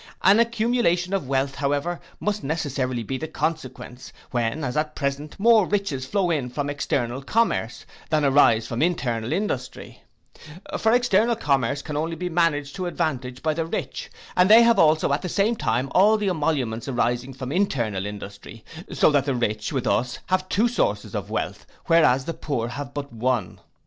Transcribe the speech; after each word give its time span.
An 0.23 0.39
accumulation 0.39 1.13
of 1.13 1.27
wealth, 1.27 1.53
however, 1.53 1.99
must 2.19 2.43
necessarily 2.43 3.03
be 3.03 3.19
the 3.19 3.27
consequence, 3.27 4.11
when 4.31 4.63
as 4.63 4.75
at 4.75 4.95
present 4.95 5.39
more 5.39 5.67
riches 5.67 6.07
flow 6.07 6.31
in 6.31 6.49
from 6.49 6.71
external 6.71 7.21
commerce, 7.21 7.85
than 8.09 8.25
arise 8.25 8.65
from 8.65 8.81
internal 8.81 9.31
industry: 9.31 10.01
for 10.79 10.91
external 10.91 11.35
commerce 11.35 11.83
can 11.83 11.95
only 11.95 12.15
be 12.15 12.29
managed 12.29 12.75
to 12.77 12.87
advantage 12.87 13.43
by 13.43 13.53
the 13.53 13.63
rich, 13.67 14.09
and 14.35 14.49
they 14.49 14.63
have 14.63 14.79
also 14.79 15.13
at 15.13 15.21
the 15.21 15.29
same 15.29 15.55
time 15.55 15.87
all 15.91 16.17
the 16.17 16.29
emoluments 16.29 16.87
arising 16.87 17.31
from 17.31 17.51
internal 17.51 18.07
industry: 18.07 18.65
so 18.91 19.11
that 19.11 19.25
the 19.25 19.35
rich, 19.35 19.71
with 19.71 19.85
us, 19.85 20.17
have 20.25 20.49
two 20.49 20.67
sources 20.67 21.13
of 21.13 21.29
wealth, 21.29 21.67
whereas 21.85 22.25
the 22.25 22.33
poor 22.33 22.69
have 22.69 22.91
but 22.91 23.13
one. 23.13 23.59